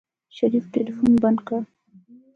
[0.35, 1.59] شريف ټلفون بند کړ.